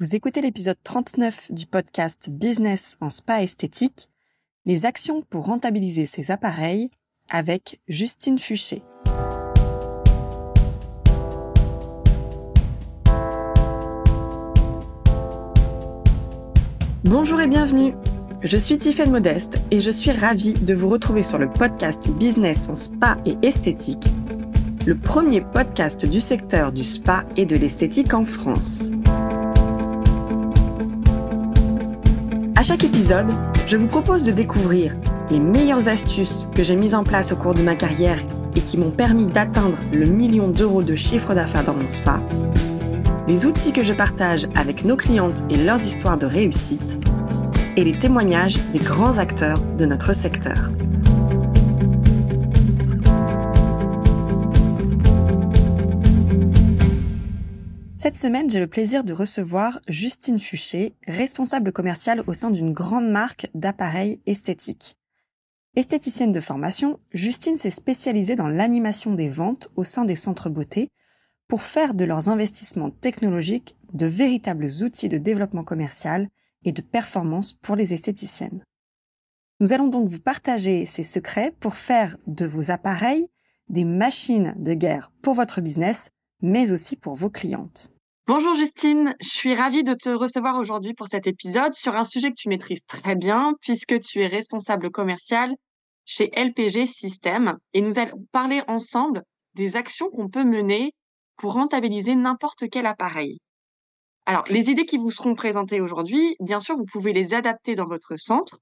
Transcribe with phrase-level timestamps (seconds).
[0.00, 4.08] Vous écoutez l'épisode 39 du podcast Business en spa esthétique,
[4.64, 6.88] les actions pour rentabiliser ses appareils
[7.28, 8.84] avec Justine Fuché.
[17.02, 17.94] Bonjour et bienvenue.
[18.44, 22.68] Je suis Tiffaine Modeste et je suis ravie de vous retrouver sur le podcast Business
[22.68, 24.06] en spa et esthétique,
[24.86, 28.92] le premier podcast du secteur du spa et de l'esthétique en France.
[32.68, 33.28] Chaque épisode,
[33.66, 34.94] je vous propose de découvrir
[35.30, 38.18] les meilleures astuces que j'ai mises en place au cours de ma carrière
[38.54, 42.20] et qui m'ont permis d'atteindre le million d'euros de chiffre d'affaires dans mon spa,
[43.26, 46.98] les outils que je partage avec nos clientes et leurs histoires de réussite,
[47.78, 50.68] et les témoignages des grands acteurs de notre secteur.
[58.08, 63.10] Cette semaine, j'ai le plaisir de recevoir Justine Fuché, responsable commerciale au sein d'une grande
[63.10, 64.96] marque d'appareils esthétiques.
[65.76, 70.88] Esthéticienne de formation, Justine s'est spécialisée dans l'animation des ventes au sein des centres beauté
[71.48, 76.30] pour faire de leurs investissements technologiques de véritables outils de développement commercial
[76.64, 78.64] et de performance pour les esthéticiennes.
[79.60, 83.28] Nous allons donc vous partager ces secrets pour faire de vos appareils
[83.68, 86.08] des machines de guerre pour votre business
[86.40, 87.92] mais aussi pour vos clientes.
[88.28, 92.28] Bonjour Justine, je suis ravie de te recevoir aujourd'hui pour cet épisode sur un sujet
[92.28, 95.54] que tu maîtrises très bien puisque tu es responsable commercial
[96.04, 99.22] chez LPG System et nous allons parler ensemble
[99.54, 100.92] des actions qu'on peut mener
[101.38, 103.38] pour rentabiliser n'importe quel appareil.
[104.26, 107.86] Alors, les idées qui vous seront présentées aujourd'hui, bien sûr, vous pouvez les adapter dans
[107.86, 108.58] votre centre,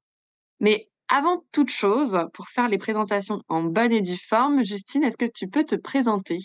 [0.61, 5.19] mais avant toute chose, pour faire les présentations en bonne et due forme, Justine, est-ce
[5.19, 6.39] que tu peux te présenter?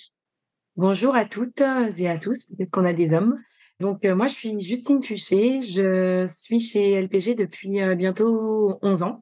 [0.78, 3.38] Bonjour à toutes et à tous, peut-être qu'on a des hommes.
[3.82, 9.04] Donc euh, moi je suis Justine Fuché, je suis chez LPG depuis euh, bientôt 11
[9.04, 9.22] ans.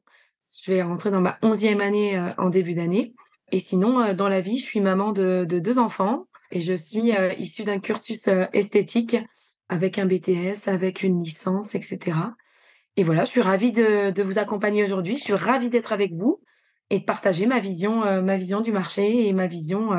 [0.62, 3.14] Je vais rentrer dans ma 11e année euh, en début d'année.
[3.50, 7.64] Et sinon, dans la vie, je suis maman de, deux enfants et je suis issue
[7.64, 9.16] d'un cursus esthétique
[9.68, 12.16] avec un BTS, avec une licence, etc.
[12.96, 15.16] Et voilà, je suis ravie de, de vous accompagner aujourd'hui.
[15.16, 16.40] Je suis ravie d'être avec vous
[16.90, 19.90] et de partager ma vision, ma vision du marché et ma vision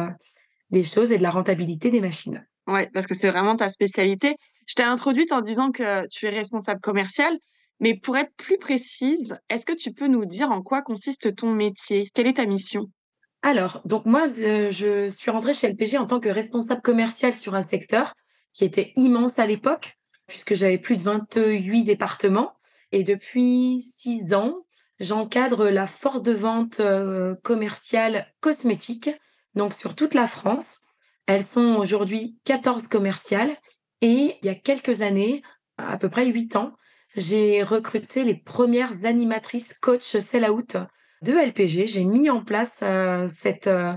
[0.71, 2.45] des choses et de la rentabilité des machines.
[2.67, 4.35] Ouais, parce que c'est vraiment ta spécialité.
[4.67, 7.37] Je t'ai introduite en disant que tu es responsable commercial,
[7.79, 11.51] mais pour être plus précise, est-ce que tu peux nous dire en quoi consiste ton
[11.51, 12.07] métier?
[12.13, 12.85] Quelle est ta mission?
[13.41, 17.63] Alors, donc moi, je suis rentrée chez LPG en tant que responsable commercial sur un
[17.63, 18.13] secteur
[18.53, 22.53] qui était immense à l'époque, puisque j'avais plus de 28 départements.
[22.91, 24.65] Et depuis six ans,
[24.99, 29.09] j'encadre la force de vente euh, commerciale cosmétique
[29.56, 30.81] donc sur toute la France.
[31.28, 33.56] Elles sont aujourd'hui 14 commerciales
[34.01, 35.44] et il y a quelques années,
[35.78, 36.73] à peu près 8 ans,
[37.16, 40.78] j'ai recruté les premières animatrices coach sell-out
[41.22, 41.88] de LPG.
[41.88, 43.94] J'ai mis en place euh, cette euh,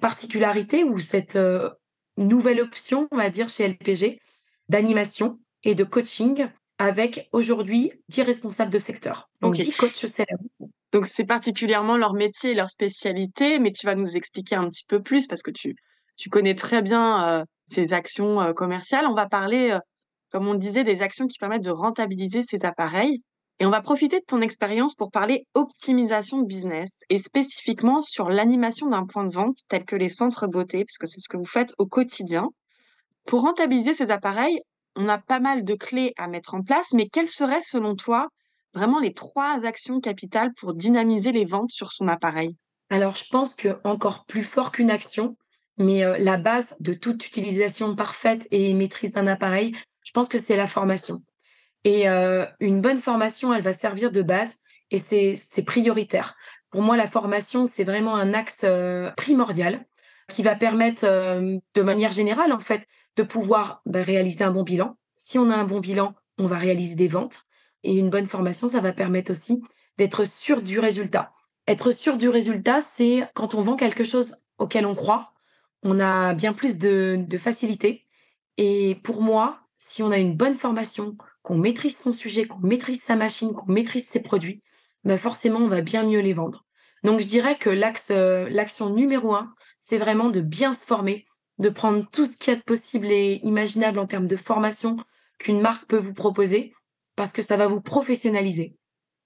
[0.00, 1.70] particularité ou cette euh,
[2.16, 4.20] nouvelle option, on va dire chez LPG
[4.68, 9.28] d'animation et de coaching avec aujourd'hui 10 responsables de secteur.
[9.40, 13.94] Donc 10 coachs sell-out donc c'est particulièrement leur métier et leur spécialité, mais tu vas
[13.94, 15.76] nous expliquer un petit peu plus parce que tu,
[16.16, 19.06] tu connais très bien euh, ces actions euh, commerciales.
[19.06, 19.80] On va parler, euh,
[20.32, 23.22] comme on disait, des actions qui permettent de rentabiliser ces appareils.
[23.60, 28.28] Et on va profiter de ton expérience pour parler optimisation de business et spécifiquement sur
[28.28, 31.44] l'animation d'un point de vente tel que les centres beauté, puisque c'est ce que vous
[31.44, 32.50] faites au quotidien.
[33.26, 34.60] Pour rentabiliser ces appareils,
[34.98, 38.28] on a pas mal de clés à mettre en place, mais quelles seraient selon toi
[38.74, 42.56] vraiment les trois actions capitales pour dynamiser les ventes sur son appareil?
[42.90, 45.36] Alors, je pense que encore plus fort qu'une action,
[45.78, 49.72] mais euh, la base de toute utilisation parfaite et maîtrise d'un appareil,
[50.04, 51.22] je pense que c'est la formation.
[51.84, 54.56] Et euh, une bonne formation, elle va servir de base
[54.90, 56.34] et c'est prioritaire.
[56.70, 59.86] Pour moi, la formation, c'est vraiment un axe euh, primordial
[60.28, 62.86] qui va permettre, de manière générale, en fait,
[63.16, 64.96] de pouvoir bah, réaliser un bon bilan.
[65.12, 67.40] Si on a un bon bilan, on va réaliser des ventes.
[67.82, 69.62] Et une bonne formation, ça va permettre aussi
[69.96, 71.32] d'être sûr du résultat.
[71.66, 75.32] Être sûr du résultat, c'est quand on vend quelque chose auquel on croit,
[75.82, 78.06] on a bien plus de, facilité.
[78.56, 83.02] Et pour moi, si on a une bonne formation, qu'on maîtrise son sujet, qu'on maîtrise
[83.02, 84.62] sa machine, qu'on maîtrise ses produits,
[85.04, 86.64] ben forcément, on va bien mieux les vendre.
[87.04, 91.26] Donc, je dirais que l'axe, euh, l'action numéro un, c'est vraiment de bien se former,
[91.58, 94.96] de prendre tout ce qu'il y a de possible et imaginable en termes de formation
[95.38, 96.74] qu'une marque peut vous proposer
[97.16, 98.76] parce que ça va vous professionnaliser.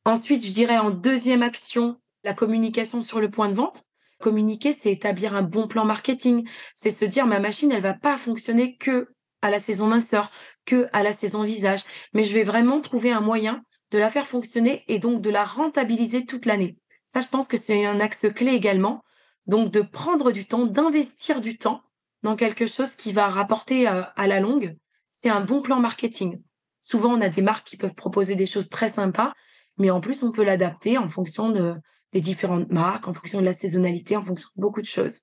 [0.04, 3.84] Ensuite, je dirais en deuxième action, la communication sur le point de vente.
[4.20, 6.48] Communiquer, c'est établir un bon plan marketing.
[6.74, 9.08] C'est se dire, ma machine, elle va pas fonctionner que
[9.42, 10.30] à la saison minceur,
[10.64, 11.82] que à la saison visage,
[12.14, 15.44] mais je vais vraiment trouver un moyen de la faire fonctionner et donc de la
[15.44, 16.78] rentabiliser toute l'année.
[17.04, 19.02] Ça, je pense que c'est un axe clé également.
[19.46, 21.82] Donc, de prendre du temps, d'investir du temps
[22.22, 24.76] dans quelque chose qui va rapporter euh, à la longue,
[25.10, 26.42] c'est un bon plan marketing.
[26.80, 29.32] Souvent, on a des marques qui peuvent proposer des choses très sympas,
[29.78, 31.74] mais en plus, on peut l'adapter en fonction de,
[32.12, 35.20] des différentes marques, en fonction de la saisonnalité, en fonction de beaucoup de choses.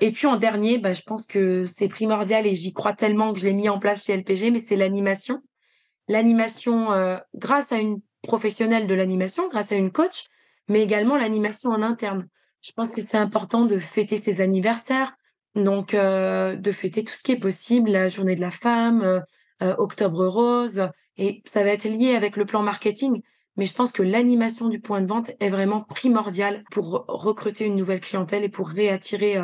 [0.00, 3.40] Et puis en dernier, bah, je pense que c'est primordial et j'y crois tellement que
[3.40, 5.42] je l'ai mis en place chez LPG, mais c'est l'animation.
[6.06, 10.26] L'animation euh, grâce à une professionnelle de l'animation, grâce à une coach,
[10.68, 12.28] mais également l'animation en interne.
[12.60, 15.16] Je pense que c'est important de fêter ses anniversaires,
[15.54, 19.22] donc de fêter tout ce qui est possible, la journée de la femme,
[19.60, 23.20] Octobre Rose, et ça va être lié avec le plan marketing.
[23.56, 27.74] Mais je pense que l'animation du point de vente est vraiment primordiale pour recruter une
[27.74, 29.36] nouvelle clientèle et pour réattirer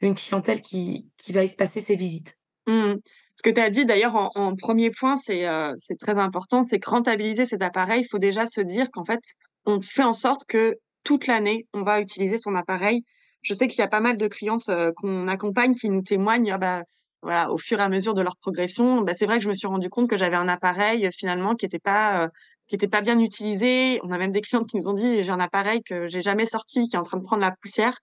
[0.00, 2.36] une clientèle qui, qui va espacer ses visites.
[2.68, 2.94] Mmh.
[3.36, 5.44] Ce que tu as dit d'ailleurs en, premier point, c'est
[5.76, 9.20] c'est très important, c'est que rentabiliser cet appareil, il faut déjà se dire qu'en fait,
[9.66, 13.04] on fait en sorte que toute l'année, on va utiliser son appareil.
[13.42, 16.58] Je sais qu'il y a pas mal de clientes qu'on accompagne qui nous témoignent, ah
[16.58, 16.82] bah,
[17.22, 19.54] voilà, au fur et à mesure de leur progression, bah, c'est vrai que je me
[19.54, 22.30] suis rendu compte que j'avais un appareil finalement qui n'était pas
[22.66, 24.00] qui était pas bien utilisé.
[24.02, 26.46] On a même des clientes qui nous ont dit j'ai un appareil que j'ai jamais
[26.46, 27.98] sorti, qui est en train de prendre la poussière.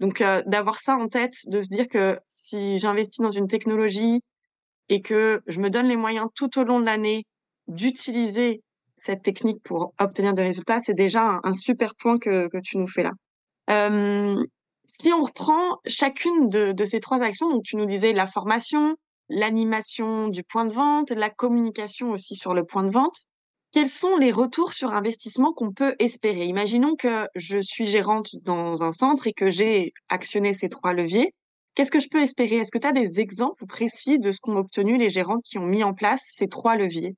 [0.00, 4.20] Donc d'avoir ça en tête, de se dire que si j'investis dans une technologie
[4.88, 7.24] et que je me donne les moyens tout au long de l'année
[7.68, 8.62] d'utiliser
[8.96, 12.86] cette technique pour obtenir des résultats, c'est déjà un, super point que, que, tu nous
[12.86, 13.12] fais là.
[13.70, 14.42] Euh,
[14.86, 18.96] si on reprend chacune de, ces trois actions, donc tu nous disais la formation,
[19.28, 23.26] l'animation du point de vente, la communication aussi sur le point de vente,
[23.72, 26.46] quels sont les retours sur investissement qu'on peut espérer?
[26.46, 31.34] Imaginons que je suis gérante dans un centre et que j'ai actionné ces trois leviers.
[31.74, 32.56] Qu'est-ce que je peux espérer?
[32.56, 35.66] Est-ce que tu as des exemples précis de ce qu'ont obtenu les gérantes qui ont
[35.66, 37.16] mis en place ces trois leviers?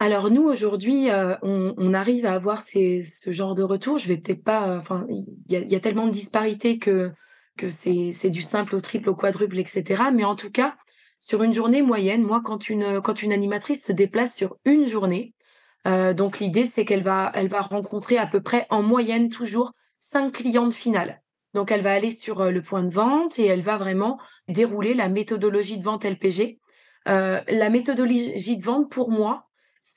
[0.00, 3.98] Alors nous aujourd'hui, euh, on, arrive à avoir ces, ce genre de retour.
[3.98, 7.10] Je vais peut-être pas, euh, enfin, il y a, tellement de disparités que
[7.56, 10.04] que c'est du simple au triple, au quadruple, etc.
[10.14, 10.76] Mais en tout cas,
[11.18, 15.34] sur une journée moyenne, moi, quand une quand une animatrice se déplace sur une journée,
[15.88, 19.72] euh, donc l'idée c'est qu'elle va elle va rencontrer à peu près en moyenne toujours
[19.98, 21.20] cinq clientes finales.
[21.54, 25.08] Donc elle va aller sur le point de vente et elle va vraiment dérouler la
[25.08, 26.60] méthodologie de vente LPG.
[27.06, 29.47] la méthodologie de vente pour moi,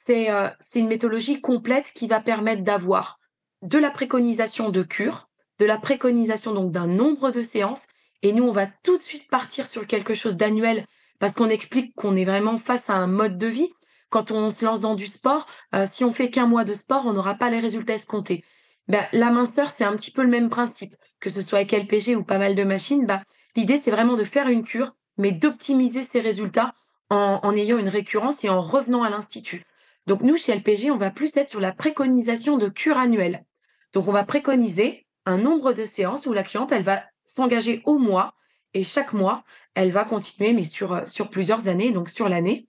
[0.10, 3.20] euh, c'est une méthodologie complète qui va permettre d'avoir
[3.62, 5.30] de la préconisation de cure,
[5.60, 7.88] de la préconisation donc d'un nombre de séances.
[8.24, 10.86] Et nous, on va tout de suite partir sur quelque chose d'annuel
[11.20, 13.70] parce qu'on explique qu'on est vraiment face à un mode de vie.
[14.10, 17.06] Quand on se lance dans du sport, euh, si on fait qu'un mois de sport,
[17.06, 18.44] on n'aura pas les résultats escomptés.
[18.88, 22.16] Ben, la minceur, c'est un petit peu le même principe, que ce soit avec LPG
[22.16, 23.06] ou pas mal de machines.
[23.06, 23.22] Ben,
[23.56, 26.74] L'idée, c'est vraiment de faire une cure, mais d'optimiser ses résultats
[27.10, 29.66] en, en ayant une récurrence et en revenant à l'institut.
[30.08, 33.46] Donc nous, chez LPG, on va plus être sur la préconisation de cure annuelle.
[33.94, 37.98] Donc on va préconiser un nombre de séances où la cliente, elle va s'engager au
[37.98, 38.34] mois
[38.74, 39.44] et chaque mois,
[39.76, 42.68] elle va continuer, mais sur, euh, plusieurs années, donc sur l'année.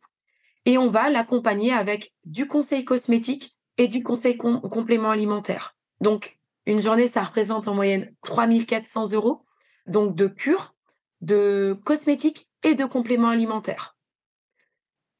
[0.64, 5.76] Et on va l'accompagner avec du conseil cosmétique et du conseil complément alimentaire.
[6.00, 9.44] Donc, une journée, ça représente en moyenne 3400 euros,
[9.86, 10.74] donc de cure,
[11.20, 13.91] de cosmétiques et de compléments alimentaires.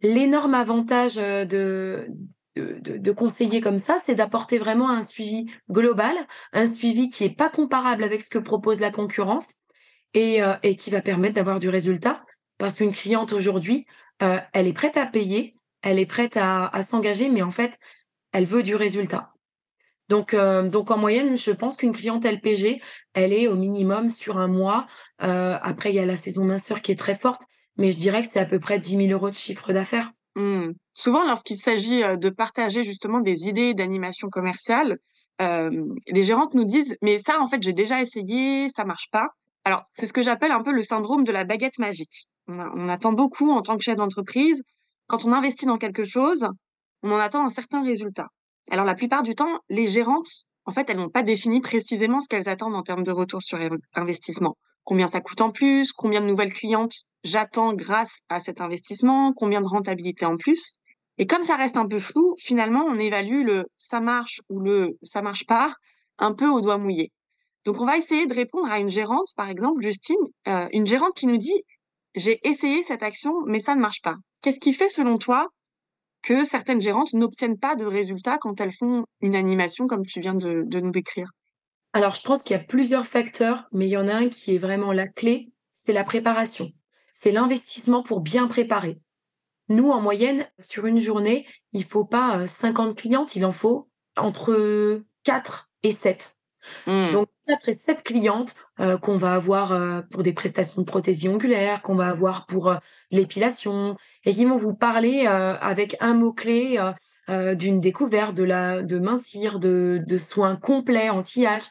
[0.03, 6.15] L'énorme avantage euh, de, conseiller comme ça, c'est d'apporter vraiment un suivi global,
[6.53, 9.61] un suivi qui est pas comparable avec ce que propose la concurrence
[10.13, 12.25] et, euh, et qui va permettre d'avoir du résultat.
[12.59, 13.87] Parce qu'une cliente aujourd'hui,
[14.23, 17.79] euh, elle est prête à payer, elle est prête à, à s'engager, mais en fait,
[18.33, 19.31] elle veut du résultat.
[20.09, 22.83] Donc, donc en moyenne, je pense qu'une cliente LPG,
[23.15, 24.87] elle est au minimum sur un mois.
[25.19, 28.29] après, il y a la saison minceur qui est très forte, mais je dirais que
[28.29, 30.13] c'est à peu près 10 000 euros de chiffre d'affaires.
[30.35, 30.73] Mmh.
[30.95, 34.99] Souvent, lorsqu'il s'agit de partager justement des idées d'animation commerciale,
[35.41, 35.71] euh,
[36.09, 39.29] les gérantes nous disent mais ça en fait j'ai déjà essayé, ça marche pas.
[39.65, 42.29] Alors c'est ce que j'appelle un peu le syndrome de la baguette magique.
[42.49, 44.63] On, on, attend beaucoup en tant que chef d'entreprise.
[45.07, 46.49] Quand on investit dans quelque chose,
[47.03, 48.29] on en attend un certain résultat.
[48.71, 52.29] Alors la plupart du temps, les gérantes, en fait, elles n'ont pas défini précisément ce
[52.29, 53.59] qu'elles attendent en termes de retour sur
[53.95, 59.33] investissement combien ça coûte en plus, combien de nouvelles clientes j'attends grâce à cet investissement,
[59.33, 60.75] combien de rentabilité en plus.
[61.19, 64.99] Et comme ça reste un peu flou, finalement, on évalue le ça marche ou le
[65.03, 65.73] ça marche pas
[66.19, 67.13] un peu au doigt mouillé.
[67.65, 70.17] Donc, on va essayer de répondre à une gérante, par exemple, Justine,
[70.49, 71.63] euh, une gérante qui nous dit
[72.15, 74.17] j'ai essayé cette action, mais ça ne marche pas.
[74.43, 75.49] Qu'est-ce qui fait, selon toi,
[76.23, 80.35] que certaines gérantes n'obtiennent pas de résultats quand elles font une animation comme tu viens
[80.35, 81.29] de, de nous décrire?
[81.93, 84.55] Alors, je pense qu'il y a plusieurs facteurs, mais il y en a un qui
[84.55, 86.71] est vraiment la clé, c'est la préparation.
[87.13, 88.99] C'est l'investissement pour bien préparer.
[89.69, 95.03] Nous, en moyenne, sur une journée, il faut pas 50 clientes, il en faut entre
[95.25, 96.37] 4 et 7.
[96.87, 97.11] Mmh.
[97.11, 98.55] Donc, 4 et 7 clientes
[99.01, 102.75] qu'on va avoir pour des prestations de prothésie ongulaire, qu'on va avoir pour
[103.11, 106.93] l'épilation, et qui vont vous parler avec un mot-clé
[107.29, 111.69] d'une découverte, de, la, de mincir, de, de soins complets anti-âge.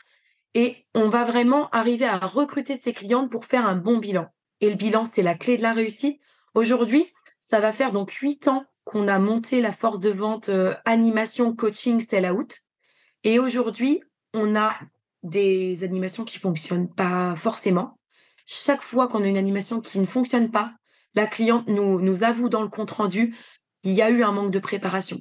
[0.53, 4.27] Et on va vraiment arriver à recruter ces clientes pour faire un bon bilan.
[4.61, 6.21] Et le bilan, c'est la clé de la réussite.
[6.53, 7.05] Aujourd'hui,
[7.39, 10.49] ça va faire donc huit ans qu'on a monté la force de vente
[10.85, 12.57] animation, coaching, sell out.
[13.23, 14.01] Et aujourd'hui,
[14.33, 14.75] on a
[15.23, 17.99] des animations qui fonctionnent pas forcément.
[18.45, 20.73] Chaque fois qu'on a une animation qui ne fonctionne pas,
[21.13, 23.35] la cliente nous, avoue dans le compte rendu,
[23.83, 25.19] il y a eu un manque de préparation.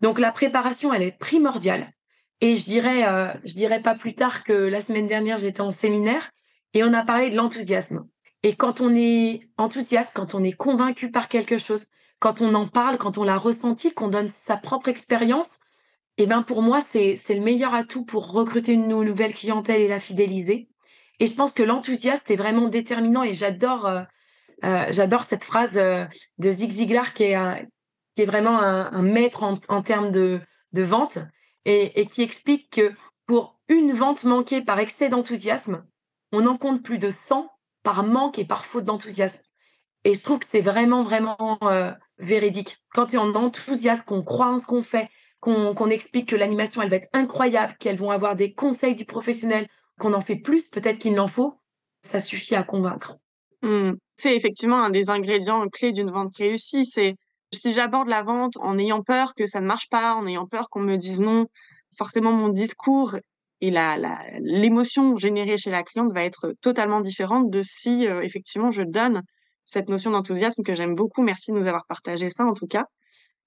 [0.00, 1.92] Donc la préparation, elle est primordiale.
[2.40, 5.72] Et je dirais, euh, je dirais pas plus tard que la semaine dernière, j'étais en
[5.72, 6.30] séminaire
[6.72, 8.06] et on a parlé de l'enthousiasme.
[8.42, 11.86] Et quand on est enthousiaste, quand on est convaincu par quelque chose,
[12.20, 15.60] quand on en parle, quand on l'a ressenti, qu'on donne sa propre expérience,
[16.18, 20.00] eh ben pour moi, c'est le meilleur atout pour recruter une nouvelle clientèle et la
[20.00, 20.68] fidéliser.
[21.20, 24.02] Et je pense que l'enthousiasme est vraiment déterminant et j'adore euh,
[24.64, 26.04] euh, j'adore cette phrase euh,
[26.38, 27.68] de Zig Ziglar qui est,
[28.14, 30.40] qui est vraiment un, maître en, termes de,
[30.72, 31.18] de vente
[31.64, 32.92] et, et, qui explique que
[33.26, 35.84] pour une vente manquée par excès d'enthousiasme,
[36.32, 37.48] on en compte plus de 100
[37.82, 39.40] par manque et par faute d'enthousiasme.
[40.04, 41.58] Et je trouve que c'est vraiment, vraiment
[42.18, 42.78] véridique.
[42.94, 45.08] Quand tu es en enthousiasme, qu'on croit en ce qu'on fait,
[45.40, 49.68] qu'on explique que l'animation, elle va être incroyable, qu'elles vont avoir des conseils du professionnel,
[49.98, 51.60] qu'on en fait plus peut-être qu'il n'en faut,
[52.02, 53.16] ça suffit à convaincre.
[53.62, 53.92] Mmh.
[54.16, 56.86] C'est effectivement un des ingrédients clés d'une vente réussie.
[56.86, 57.16] C'est
[57.52, 60.70] si j'aborde la vente en ayant peur que ça ne marche pas, en ayant peur
[60.70, 61.46] qu'on me dise non,
[61.96, 63.16] forcément mon discours
[63.60, 63.72] et
[64.40, 69.22] l'émotion générée chez la cliente va être totalement différente de si euh, effectivement je donne
[69.64, 71.22] cette notion d'enthousiasme que j'aime beaucoup.
[71.22, 72.86] Merci de nous avoir partagé ça en tout cas.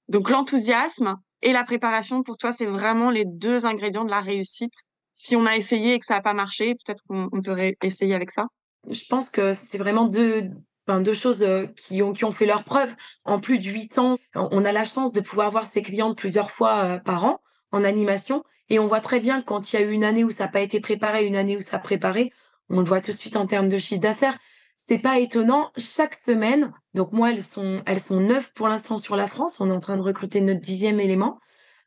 [0.10, 4.74] Donc l'enthousiasme, et la préparation, pour toi, c'est vraiment les deux ingrédients de la réussite.
[5.14, 8.32] Si on a essayé et que ça n'a pas marché, peut-être qu'on peut essayer avec
[8.32, 8.46] ça.
[8.90, 10.50] Je pense que c'est vraiment deux,
[10.88, 12.96] deux choses euh, qui ont, qui ont fait leur preuve.
[13.26, 16.52] En plus de huit ans, on a la chance de pouvoir voir ses clientes plusieurs
[16.52, 17.41] fois euh, par an
[17.72, 18.44] en animation.
[18.70, 20.52] Et on voit très bien quand il y a eu une année où ça n'a
[20.52, 22.32] pas été préparé, une année où ça a préparé,
[22.70, 24.38] on le voit tout de suite en termes de chiffre d'affaires.
[24.76, 25.72] C'est pas étonnant.
[25.78, 29.60] Chaque semaine, donc moi, elles sont, elles sont neuf pour l'instant sur la France.
[29.60, 31.40] On est en train de recruter notre dixième élément.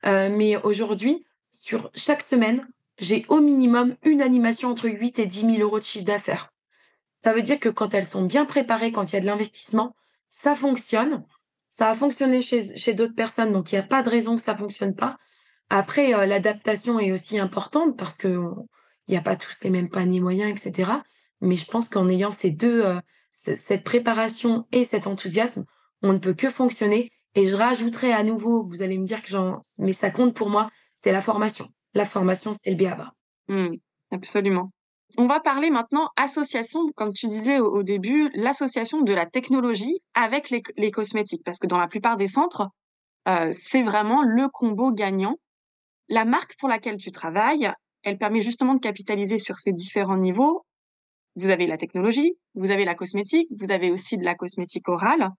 [0.06, 5.40] Euh, mais aujourd'hui, sur chaque semaine, j'ai au minimum une animation entre 8 et 10
[5.40, 6.52] 000 euros de chiffre d'affaires.
[7.16, 9.94] Ça veut dire que quand elles sont bien préparées, quand il y a de l'investissement,
[10.28, 11.24] ça fonctionne.
[11.68, 14.42] Ça a fonctionné chez, chez d'autres personnes, donc il n'y a pas de raison que
[14.42, 15.16] ça fonctionne pas.
[15.70, 18.50] Après, euh, l'adaptation est aussi importante parce que
[19.06, 20.90] il n'y a pas tous les mêmes paniers moyens, etc.
[21.40, 25.64] Mais je pense qu'en ayant ces deux, euh, cette préparation et cet enthousiasme,
[26.02, 27.10] on ne peut que fonctionner.
[27.34, 30.50] Et je rajouterai à nouveau, vous allez me dire que j'en, mais ça compte pour
[30.50, 31.66] moi, c'est la formation.
[31.94, 33.12] La formation, c'est le BABA.
[33.48, 33.74] Mmh,
[34.12, 34.70] absolument.
[35.16, 40.50] On va parler maintenant association, comme tu disais au, début, l'association de la technologie avec
[40.50, 42.68] les, cosmétiques, parce que dans la plupart des centres,
[43.28, 45.36] euh, c'est vraiment le combo gagnant.
[46.08, 47.70] La marque pour laquelle tu travailles,
[48.02, 50.64] elle permet justement de capitaliser sur ces différents niveaux.
[51.36, 55.30] Vous avez la technologie, vous avez la cosmétique, vous avez aussi de la cosmétique orale.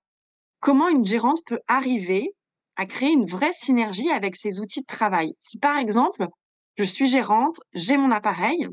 [0.59, 2.31] Comment une gérante peut arriver
[2.75, 5.33] à créer une vraie synergie avec ses outils de travail?
[5.37, 6.25] Si par exemple,
[6.77, 8.67] je suis gérante, j'ai mon appareil,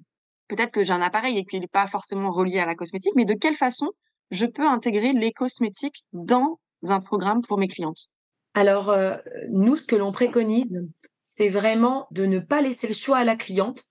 [0.49, 3.25] peut-être que j'ai un appareil et qu'il n'est pas forcément relié à la cosmétique, mais
[3.25, 3.91] de quelle façon
[4.31, 8.09] je peux intégrer les cosmétiques dans un programme pour mes clientes?
[8.55, 9.17] Alors, euh,
[9.51, 10.87] nous, ce que l'on préconise,
[11.35, 13.85] c'est vraiment de ne pas laisser le choix à la cliente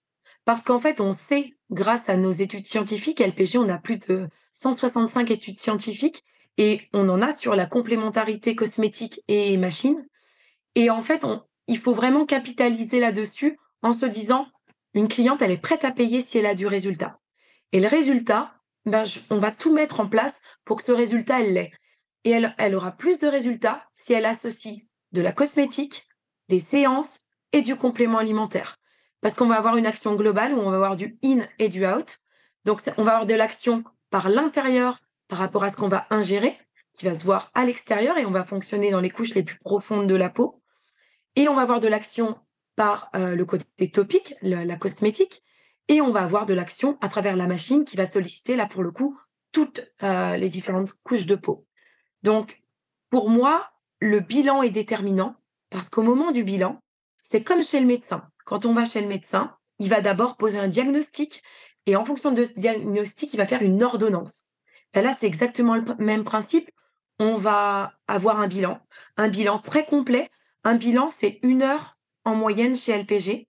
[0.45, 4.27] parce qu'en fait, on sait, grâce à nos études scientifiques, LPG, on a plus de
[4.51, 6.23] 165 études scientifiques
[6.57, 10.07] et on en a sur la complémentarité cosmétique et machine.
[10.75, 11.25] Et en fait,
[11.65, 14.47] il faut vraiment capitaliser là-dessus en se disant,
[14.93, 17.19] une cliente, elle est prête à payer si elle a du résultat.
[17.71, 18.53] Et le résultat,
[18.85, 21.71] ben, on va tout mettre en place pour que ce résultat, elle l'ait.
[22.23, 24.81] Et elle, elle aura plus de résultats si elle associe
[25.11, 26.07] de la cosmétique,
[26.47, 27.21] des séances
[27.53, 28.77] et du complément alimentaire
[29.21, 31.85] parce qu'on va avoir une action globale où on va avoir du in et du
[31.85, 32.17] out.
[32.65, 36.57] Donc, on va avoir de l'action par l'intérieur par rapport à ce qu'on va ingérer,
[36.93, 39.59] qui va se voir à l'extérieur et on va fonctionner dans les couches les plus
[39.59, 40.61] profondes de la peau.
[41.35, 42.37] Et on va avoir de l'action
[42.75, 45.43] par euh, le côté topique, la, cosmétique,
[45.87, 48.83] et on va avoir de l'action à travers la machine qui va solliciter, là pour
[48.83, 49.17] le coup,
[49.51, 51.65] toutes euh, les différentes couches de peau.
[52.23, 52.61] Donc,
[53.09, 55.35] pour moi, le bilan est déterminant
[55.69, 56.81] parce qu'au moment du bilan,
[57.21, 58.29] c'est comme chez le médecin.
[58.45, 61.41] Quand on va chez le médecin, il va d'abord poser un diagnostic
[61.85, 64.43] et en fonction de ce diagnostic, il va faire une ordonnance.
[64.93, 66.69] Ben là, c'est exactement le même principe.
[67.19, 68.79] on va avoir un bilan,
[69.17, 70.29] un bilan très complet.
[70.63, 71.93] Un bilan, c'est une heure
[72.25, 73.47] en moyenne chez LPG.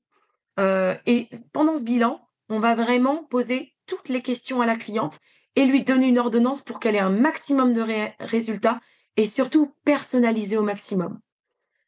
[0.60, 5.20] Euh, et pendant ce bilan, on va vraiment poser toutes les questions à la cliente
[5.56, 7.82] et lui donner une ordonnance pour qu'elle ait un maximum de
[8.20, 8.80] résultats
[9.16, 11.18] et surtout personnaliser au maximum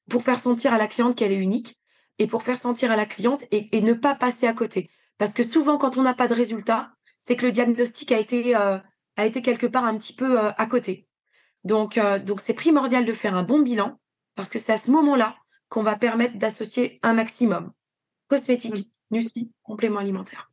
[0.08, 1.78] pour faire sentir à la cliente qu'elle est unique
[2.18, 4.90] et pour faire sentir à la cliente et, ne pas passer à côté.
[5.18, 8.56] Parce que souvent, quand on n'a pas de résultat, c'est que le diagnostic a été,
[8.56, 8.78] euh,
[9.16, 11.08] a été quelque part un petit peu euh, à côté.
[11.64, 13.98] Donc, euh, donc c'est primordial de faire un bon bilan
[14.34, 15.36] parce que c'est à ce moment-là
[15.68, 17.72] qu'on va permettre d'associer un maximum
[18.28, 19.14] cosmétique, mmh.
[19.16, 20.50] nutri, complément alimentaire.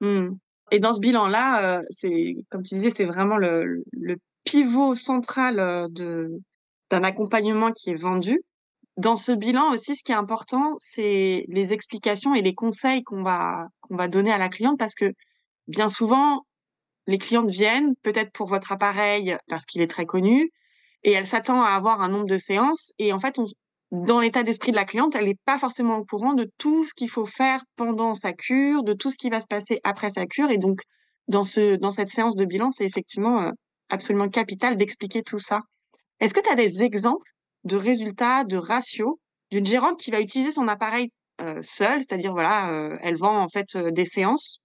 [0.00, 0.30] Mmh.
[0.70, 6.40] Et dans ce bilan-là, c'est comme tu disais, c'est vraiment le, le pivot central de
[6.90, 8.42] d'un accompagnement qui est vendu.
[8.98, 13.22] Dans ce bilan aussi, ce qui est important, c'est les explications et les conseils qu'on
[13.22, 15.12] va qu'on va donner à la cliente parce que
[15.68, 16.44] bien souvent,
[17.06, 20.50] les clientes viennent peut-être pour votre appareil parce qu'il est très connu
[21.04, 23.38] et elle s'attend à avoir un nombre de séances et en fait,
[23.92, 26.92] dans l'état d'esprit de la cliente, elle n'est pas forcément au courant de tout ce
[26.92, 30.26] qu'il faut faire pendant sa cure, de tout ce qui va se passer après sa
[30.26, 30.80] cure et donc
[31.28, 33.52] dans ce dans cette séance de bilan, c'est effectivement euh,
[33.90, 35.60] absolument capital d'expliquer tout ça.
[36.18, 37.30] Est-ce que tu as des exemples
[37.64, 39.16] de résultats, de ratios
[39.50, 41.10] d'une gérante qui va utiliser son appareil
[41.40, 44.60] euh, seule, c'est-à-dire voilà, elle vend en fait des séances,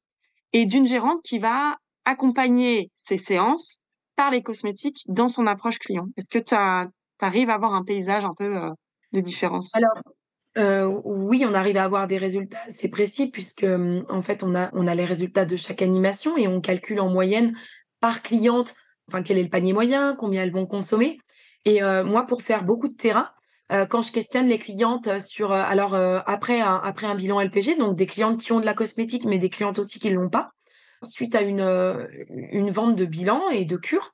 [0.51, 3.79] et d'une gérante qui va accompagner ces séances
[4.15, 6.07] par les cosmétiques dans son approche client.
[6.17, 8.59] Est-ce que tu arrives à avoir un paysage un peu
[9.13, 9.71] de différence?
[9.75, 14.69] Alors, oui, on arrive à avoir des résultats assez précis puisque en fait on a
[14.73, 17.55] on a les résultats de chaque animation et on calcule en moyenne
[17.99, 18.75] par cliente,
[19.07, 21.17] enfin quel est le panier moyen, combien elles vont consommer.
[21.65, 23.29] Et euh, moi, pour faire beaucoup de terrain,
[23.71, 27.77] euh, quand je questionne les clientes sur, euh, alors après un, après un bilan LPG,
[27.77, 30.51] donc des clientes qui ont de la cosmétique, mais des clientes aussi qui l'ont pas,
[31.03, 34.13] suite à une une vente de bilan et de cure,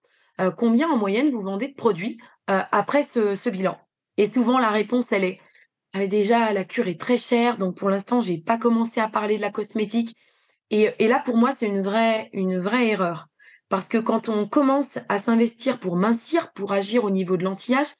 [0.57, 3.77] combien en moyenne vous vendez de produits après ce, ce bilan?
[4.17, 5.39] Et souvent la réponse elle est
[5.93, 9.37] ah, déjà la cure est très chère, donc pour l'instant j'ai pas commencé à parler
[9.37, 10.15] de la cosmétique.
[10.71, 13.28] Et, et là pour moi c'est une vraie une vraie erreur.
[13.69, 17.93] Parce que quand on commence à s'investir pour mincir, pour agir au niveau de l'anti-âge,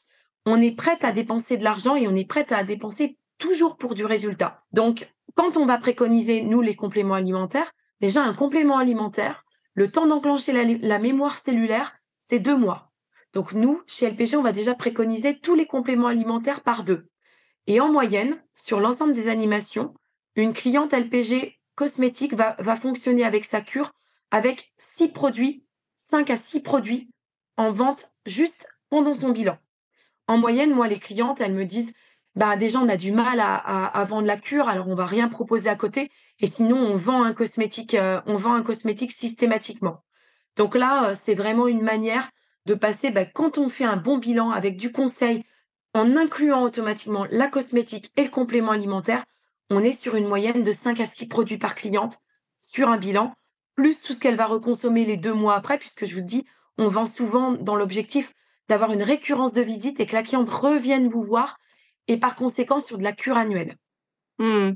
[0.46, 3.94] on est prête à dépenser de l'argent et on est prête à dépenser toujours pour
[3.94, 4.64] du résultat.
[4.72, 10.08] Donc, quand on va préconiser, nous, les compléments alimentaires, déjà un complément alimentaire, le temps
[10.08, 12.92] d'enclencher la, mémoire cellulaire, c'est deux mois.
[13.34, 17.08] Donc, nous, chez LPG, on va déjà préconiser tous les compléments alimentaires par deux.
[17.68, 19.94] Et en moyenne, sur l'ensemble des animations,
[20.36, 23.94] une cliente LPG cosmétique va, va fonctionner avec sa cure
[24.32, 25.66] avec six produits,
[25.96, 27.10] cinq à six produits
[27.58, 29.58] en vente juste pendant son bilan.
[30.28, 31.94] En moyenne, moi, les clientes, elles me disent,
[32.36, 35.70] bah, déjà, on a du mal à, vendre la cure, alors on va rien proposer
[35.70, 36.12] à côté.
[36.40, 38.22] Et sinon, on vend un cosmétique, euh,
[39.10, 40.04] systématiquement.
[40.56, 42.30] Donc là, euh, c'est vraiment une manière
[42.66, 45.44] de passer, bah, quand on fait un bon bilan avec du conseil,
[45.94, 49.26] en incluant automatiquement la cosmétique et le complément alimentaire,
[49.70, 52.20] on est sur une moyenne de 5 à 6 produits par cliente
[52.58, 53.34] sur un bilan
[53.80, 56.46] plus tout ce qu'elle va reconsommer les deux mois après, puisque je vous dis,
[56.78, 58.34] on vend souvent dans l'objectif
[58.68, 61.58] d'avoir une récurrence de visite et que la cliente revienne vous voir
[62.10, 63.78] et par conséquent sur de la cure annuelle.
[64.40, 64.72] Mmh.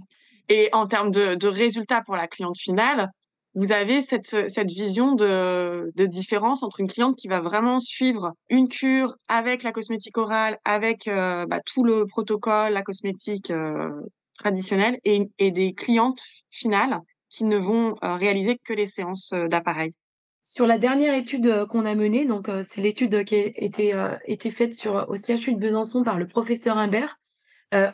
[0.48, 3.10] Et en termes de, résultats pour la cliente finale,
[3.56, 8.70] vous avez cette, cette vision de, différence entre une cliente qui va vraiment suivre une
[8.70, 13.90] cure avec la cosmétique orale, avec euh, bah, tout le protocole, la cosmétique euh,
[14.40, 17.02] traditionnelle, et, et, des clientes finales
[17.34, 19.94] qui ne vont euh, réaliser que les séances euh, d'appareil.
[20.46, 24.76] Sur la dernière étude euh, qu'on a menée, donc c'est l'étude qui a été, faite
[24.76, 27.18] sur, au CHU de Besançon par le professeur Imbert,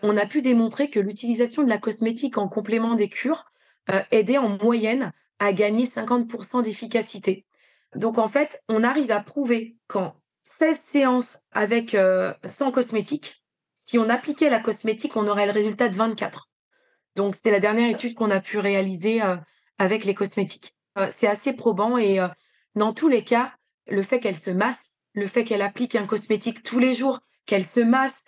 [0.04, 3.45] on a pu démontrer que l'utilisation de la cosmétique en complément des cures
[4.12, 7.45] aidait en moyenne à gagner 50% d'efficacité.
[7.95, 11.95] Donc en fait, on arrive à prouver qu'en 16 séances avec
[12.43, 13.41] sans cosmétique,
[13.73, 16.49] si on appliquait la cosmétique, on aurait le résultat de 24.
[17.15, 19.38] Donc, c'est la dernière étude qu'on a pu réaliser euh,
[19.78, 20.76] avec les cosmétiques.
[20.98, 22.28] Euh, c'est assez probant et euh,
[22.76, 23.54] dans tous les cas,
[23.88, 27.65] le fait qu'elle se masse, le fait qu'elle applique un cosmétique tous les jours, qu'elle
[27.65, 28.24] se masse,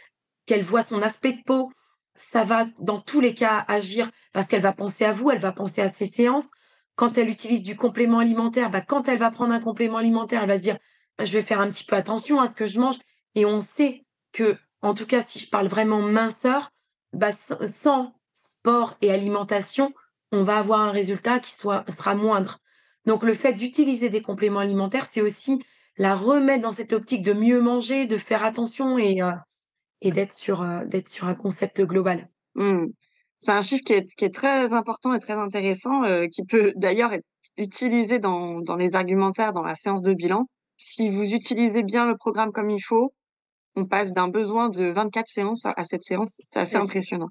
[0.46, 1.72] qu'elle voit son aspect de peau,
[2.16, 5.52] ça va dans tous les cas agir parce qu'elle va penser à vous, elle va
[5.52, 6.52] penser à ses séances.
[6.96, 10.50] Quand elle utilise du complément alimentaire, bah, quand elle va prendre un complément alimentaire, elle
[10.50, 10.78] va se dire
[11.18, 12.98] bah, je vais faire un petit peu attention à ce que je mange.
[13.36, 16.72] Et on sait que, en tout cas, si je parle vraiment minceur,
[17.14, 19.94] bah, sans sport et alimentation,
[20.32, 22.60] on va avoir un résultat qui soit, sera moindre.
[23.06, 25.64] Donc le fait d'utiliser des compléments alimentaires, c'est aussi
[25.98, 29.34] la remettre dans cette optique de mieux manger, de faire attention et, euh,
[30.02, 32.30] et d'être sur, euh, d'être sur un concept global.
[32.56, 32.88] Mmh.
[33.40, 36.74] C'est un chiffre qui est, qui est, très important et très intéressant, euh, qui peut
[36.76, 37.26] d'ailleurs être
[37.58, 40.48] utilisé dans, dans les argumentaires, dans la séance de bilan.
[40.78, 43.14] si vous utilisez bien le programme comme il faut,
[43.76, 46.42] on passe d'un besoin de 24 séances à cette séance.
[46.50, 47.30] C'est assez impressionnant.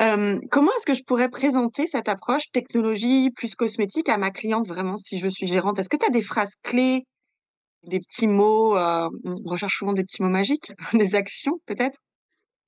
[0.00, 4.66] Euh, comment est-ce que je pourrais présenter cette approche technologie plus cosmétique à ma cliente
[4.68, 5.78] vraiment si je suis gérante?
[5.78, 7.04] Est-ce que tu as des phrases clés,
[7.84, 11.98] des petits mots euh, On recherche souvent des petits mots magiques, des actions peut-être?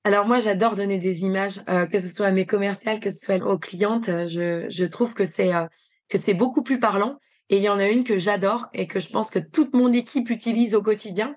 [0.03, 3.19] Alors moi, j'adore donner des images, euh, que ce soit à mes commerciales, que ce
[3.19, 4.07] soit aux clientes.
[4.07, 5.51] Je, je trouve que c'est
[6.09, 7.17] que c'est beaucoup plus parlant.
[7.49, 9.91] Et il y en a une que j'adore et que je pense que toute mon
[9.91, 11.35] équipe utilise au quotidien.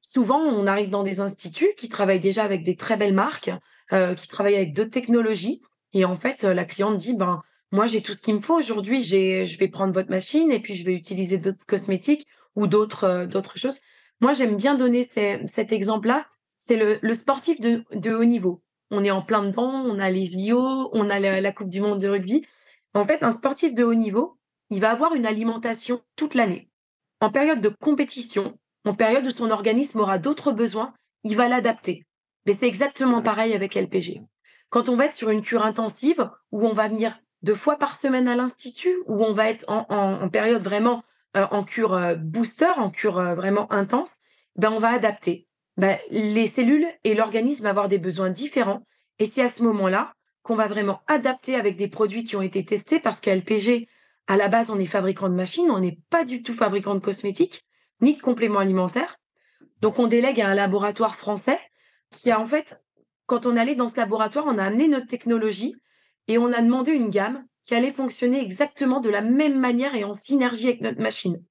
[0.00, 3.50] Souvent, on arrive dans des instituts qui travaillent déjà avec des très belles marques,
[3.92, 5.60] euh, qui travaillent avec d'autres technologies.
[5.92, 9.02] Et en fait, la cliente dit, ben, moi, j'ai tout ce qu'il me faut aujourd'hui.
[9.02, 13.04] J'ai, je vais prendre votre machine et puis je vais utiliser d'autres cosmétiques ou d'autres,
[13.04, 13.80] euh, d'autres choses.
[14.20, 16.26] Moi, j'aime bien donner cet exemple-là.
[16.56, 18.62] C'est le, le sportif de, de, haut niveau.
[18.90, 19.70] On est en plein dedans.
[19.86, 22.44] On a les JO, on a la, la Coupe du Monde de rugby.
[22.94, 24.38] En fait, un sportif de haut niveau,
[24.70, 26.68] il va avoir une alimentation toute l'année.
[27.20, 32.07] En période de compétition, en période où son organisme aura d'autres besoins, il va l'adapter.
[32.48, 34.22] Mais c'est exactement pareil avec LPG.
[34.70, 37.94] Quand on va être sur une cure intensive, où on va venir deux fois par
[37.94, 41.02] semaine à l'institut, où on va être en, période vraiment
[41.36, 44.20] euh, en cure euh, booster, en cure euh, vraiment intense,
[44.56, 45.46] ben on va adapter.
[45.76, 48.82] Ben, les cellules et l'organisme vont avoir des besoins différents.
[49.18, 52.64] Et c'est à ce moment-là qu'on va vraiment adapter avec des produits qui ont été
[52.64, 53.90] testés, parce qu'à LPG,
[54.26, 57.00] à la base, on est fabricant de machines, on n'est pas du tout fabricant de
[57.00, 57.66] cosmétiques
[58.00, 59.18] ni de compléments alimentaires.
[59.82, 61.60] Donc, on délègue à un laboratoire français
[62.10, 62.82] qui a en fait,
[63.26, 65.74] quand on allait dans ce laboratoire, on a amené notre technologie
[66.26, 70.04] et on a demandé une gamme qui allait fonctionner exactement de la même manière et
[70.04, 71.42] en synergie avec notre machine.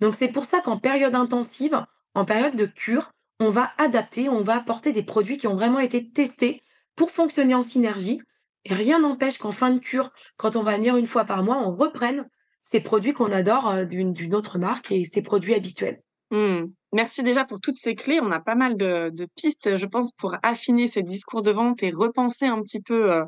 [0.00, 4.40] Donc, c'est pour ça qu'en période intensive, en période de cure, on va adapter, on
[4.40, 6.62] va apporter des produits qui ont vraiment été testés
[6.96, 8.20] pour fonctionner en synergie.
[8.64, 11.58] Et rien n'empêche qu'en fin de cure, quand on va venir une fois par mois,
[11.58, 12.28] on reprenne
[12.60, 16.02] ces produits qu'on adore euh, d'une autre marque et ces produits habituels.
[16.30, 16.66] Mmh.
[16.92, 18.20] Merci déjà pour toutes ces clés.
[18.20, 21.90] On a pas mal de, pistes, je pense, pour affiner ces discours de vente et
[21.90, 23.24] repenser un petit peu euh,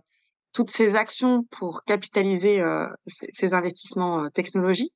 [0.52, 4.94] toutes ces actions pour capitaliser euh, ces, investissements technologiques.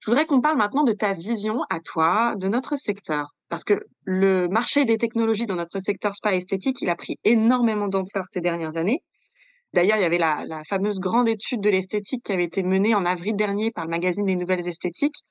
[0.00, 3.34] Je voudrais qu'on parle maintenant de ta vision à toi, de notre secteur.
[3.48, 7.88] Parce que le marché des technologies dans notre secteur spa esthétique, il a pris énormément
[7.88, 9.02] d'ampleur ces dernières années.
[9.74, 13.06] D'ailleurs, il y avait la, fameuse grande étude de l'esthétique qui avait été menée en
[13.06, 15.22] avril dernier par le magazine des Nouvelles Esthétiques.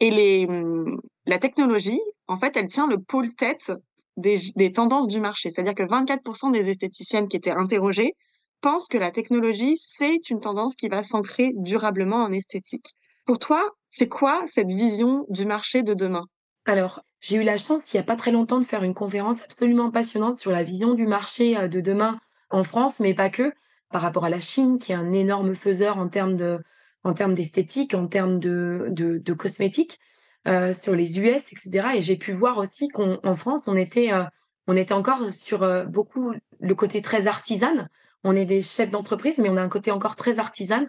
[0.00, 3.72] Et hum, la technologie, en fait, elle tient le pôle tête
[4.16, 5.50] des, des tendances du marché.
[5.50, 8.14] C'est-à-dire que 24% des esthéticiennes qui étaient interrogées
[8.60, 12.94] pensent que la technologie, c'est une tendance qui va s'ancrer durablement en esthétique.
[13.26, 16.26] Pour toi, c'est quoi cette vision du marché de demain?
[16.66, 19.42] Alors, j'ai eu la chance, il n'y a pas très longtemps, de faire une conférence
[19.42, 22.18] absolument passionnante sur la vision du marché euh, de demain
[22.50, 23.52] en France, mais pas que
[23.90, 26.58] par rapport à la Chine, qui est un énorme faiseur en termes de,
[27.04, 30.00] en termes d'esthétique, en termes de, de, cosmétiques,
[30.48, 31.88] euh, sur les US, etc.
[31.96, 34.24] Et j'ai pu voir aussi qu'en France, on était, euh,
[34.66, 37.86] on était encore sur euh, beaucoup le côté très artisan.
[38.24, 40.84] On est des chefs d'entreprise, mais on a un côté encore très artisan.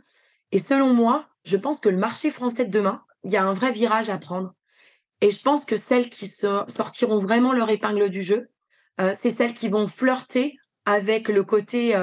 [0.51, 3.54] Et selon moi, je pense que le marché français de demain, il y a un
[3.54, 4.54] vrai virage à prendre.
[5.21, 8.49] Et je pense que celles qui sortiront vraiment leur épingle du jeu,
[9.13, 11.97] c'est celles qui vont flirter avec le côté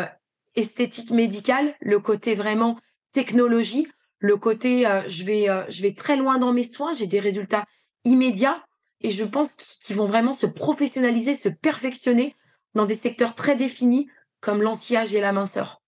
[0.56, 2.78] esthétique médicale, le côté vraiment
[3.12, 3.86] technologie,
[4.22, 7.18] le côté euh, je vais euh, je vais très loin dans mes soins, j'ai des
[7.18, 7.64] résultats
[8.04, 8.64] immédiats
[9.00, 12.36] et je pense qu'ils vont vraiment se professionnaliser, se perfectionner
[12.74, 14.06] dans des secteurs très définis
[14.40, 15.82] comme l'anti-âge et la minceur.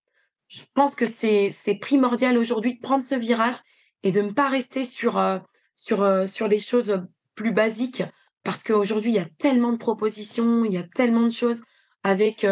[0.49, 3.55] Je pense que c'est primordial aujourd'hui de prendre ce virage
[4.03, 5.39] et de ne pas rester sur euh,
[5.77, 7.03] sur sur les choses
[7.35, 8.03] plus basiques
[8.43, 11.63] parce qu'aujourd'hui il y a tellement de propositions, il y a tellement de choses
[12.03, 12.45] avec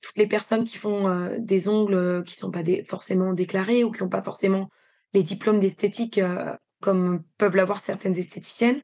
[0.00, 4.08] toutes les personnes qui font des ongles qui sont pas forcément déclarés ou qui n'ont
[4.08, 4.70] pas forcément
[5.14, 8.82] les diplômes d'esthétique euh, comme peuvent l'avoir certaines esthéticiennes.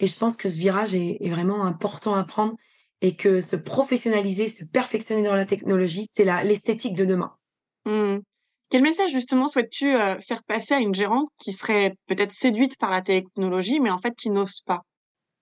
[0.00, 2.54] Et je pense que ce virage est, vraiment important à prendre
[3.00, 7.34] et que se professionnaliser, se perfectionner dans la technologie, c'est l'esthétique de demain.
[7.84, 8.18] Mmh.
[8.68, 9.94] Quel message justement souhaites-tu
[10.26, 14.14] faire passer à une gérante qui serait peut-être séduite par la technologie, mais en fait
[14.16, 14.82] qui n'ose pas?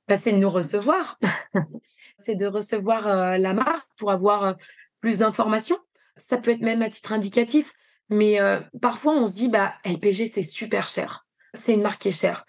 [0.08, 1.18] Bah, C'est de nous recevoir.
[2.18, 4.56] c'est de recevoir la marque pour avoir
[5.00, 5.78] plus d'informations.
[6.16, 7.72] Ça peut être même à titre indicatif,
[8.08, 12.08] mais euh, parfois on se dit bah LPG c'est super cher, c'est une marque qui
[12.08, 12.44] est chère.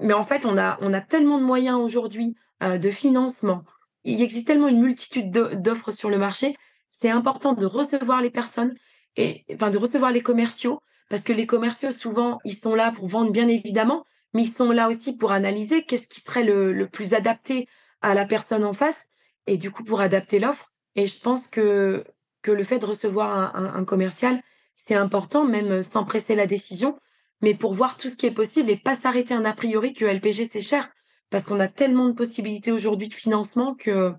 [0.00, 3.64] Mais en fait on a on a tellement de moyens aujourd'hui euh, de financement.
[4.04, 6.56] Il existe tellement une multitude d'offres sur le marché.
[6.90, 8.74] C'est important de recevoir les personnes
[9.16, 13.08] et enfin de recevoir les commerciaux parce que les commerciaux souvent ils sont là pour
[13.08, 16.88] vendre bien évidemment, mais ils sont là aussi pour analyser qu'est-ce qui serait le, le
[16.88, 17.68] plus adapté
[18.02, 19.08] à la personne en face
[19.46, 22.04] et du coup pour adapter l'offre et je pense que,
[22.42, 24.40] que le fait de recevoir un, commercial,
[24.76, 26.98] c'est important, même sans presser la décision,
[27.40, 30.04] mais pour voir tout ce qui est possible et pas s'arrêter un a priori que
[30.04, 30.90] LPG c'est cher.
[31.30, 34.12] parce qu'on a tellement de possibilités aujourd'hui de financement que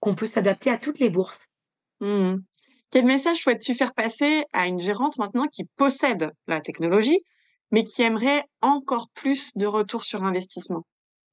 [0.00, 1.48] qu'on peut s'adapter à toutes les bourses.
[2.00, 2.36] Mmh.
[2.90, 7.20] Quel message souhaites-tu faire passer à une gérante maintenant qui possède la technologie,
[7.70, 10.84] mais qui aimerait encore plus de retour sur investissement?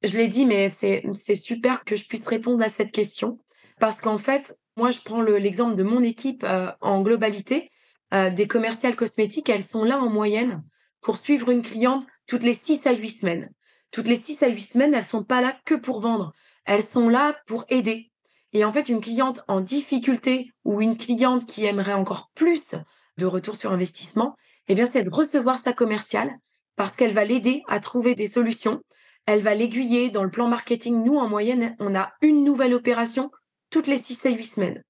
[0.03, 3.39] Je l'ai dit, mais c'est super que je puisse répondre à cette question,
[3.79, 7.71] parce qu'en fait, moi, je prends l'exemple de mon équipe euh, en globalité.
[8.15, 10.63] Euh, des commerciales cosmétiques, elles sont là en moyenne
[11.01, 13.51] pour suivre une cliente toutes les 6 à 8 semaines.
[13.91, 16.33] Toutes les 6 à 8 semaines, elles sont pas là que pour vendre.
[16.63, 18.11] Elles sont là pour aider.
[18.53, 22.75] Et en fait, une cliente en difficulté ou une cliente qui aimerait encore plus
[23.17, 24.35] de retour sur investissement,
[24.69, 26.31] eh bien, c'est de recevoir sa commerciale
[26.77, 28.81] parce qu'elle va l'aider à trouver des solutions.
[29.25, 31.03] Elle va l'aiguiller dans le plan marketing.
[31.03, 33.29] Nous, en moyenne, on a une nouvelle opération
[33.71, 34.83] toutes les 6 à 8 semaines.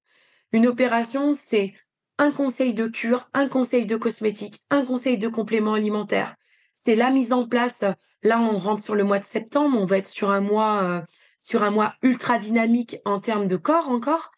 [0.52, 1.74] Une opération, c'est
[2.18, 6.36] un conseil de cure, un conseil de cosmétique, un conseil de complément alimentaire.
[6.74, 7.84] C'est la mise en place.
[8.22, 11.02] Là, on rentre sur le mois de septembre, on va être sur un mois, euh,
[11.38, 14.30] sur un mois ultra dynamique en termes de corps encore,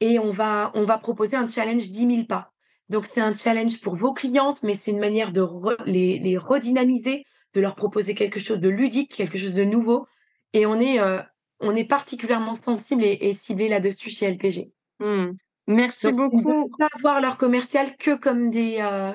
[0.00, 2.52] et on va, on va proposer un challenge 10 000 pas.
[2.88, 5.46] Donc c'est un challenge pour vos clientes, mais c'est une manière de
[5.86, 10.06] les, redynamiser, de leur proposer quelque chose de ludique, quelque chose de nouveau.
[10.52, 11.20] Et on est, euh,
[11.60, 14.72] on est particulièrement sensible et, ciblé là-dessus chez LPG.
[14.98, 15.30] Mmh.
[15.70, 16.68] Merci beaucoup.
[16.68, 19.12] Ne pas voir leur commercial que comme des, euh,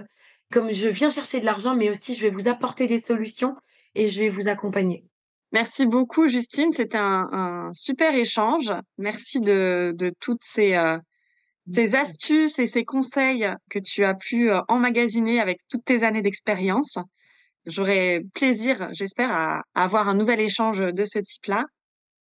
[0.51, 3.55] comme je viens chercher de l'argent, mais aussi je vais vous apporter des solutions
[3.93, 5.05] et je vais vous accompagner.
[5.51, 6.71] Merci beaucoup, Justine.
[6.71, 8.71] C'était un, super échange.
[8.97, 10.97] Merci de, de toutes ces, euh,
[11.69, 16.21] ces astuces et ces conseils que tu as pu euh, emmagasiner avec toutes tes années
[16.21, 16.99] d'expérience.
[17.65, 21.65] J'aurai plaisir, j'espère, à, avoir un nouvel échange de ce type-là.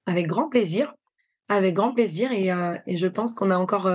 [0.06, 0.92] Avec grand plaisir.
[1.48, 2.32] Avec grand plaisir.
[2.32, 3.86] Et, euh, et je pense qu'on a encore,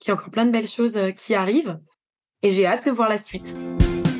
[0.00, 1.78] qu'il y a encore plein de belles choses qui arrivent.
[2.42, 3.54] Et j'ai hâte de voir la suite.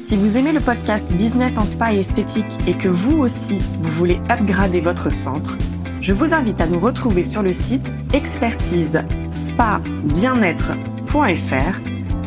[0.04, 3.90] Si vous aimez le podcast Business en Spa et Esthétique et que vous aussi, vous
[3.90, 5.56] voulez upgrader votre centre,
[6.00, 11.80] je vous invite à nous retrouver sur le site expertise spa bien-être.fr.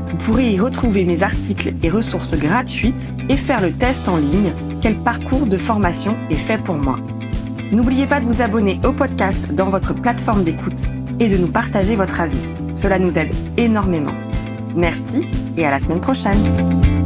[0.07, 4.53] Vous pourrez y retrouver mes articles et ressources gratuites et faire le test en ligne
[4.81, 6.99] quel parcours de formation est fait pour moi.
[7.71, 10.88] N'oubliez pas de vous abonner au podcast dans votre plateforme d'écoute
[11.19, 12.47] et de nous partager votre avis.
[12.73, 14.13] Cela nous aide énormément.
[14.75, 15.25] Merci
[15.58, 16.96] et à la semaine prochaine.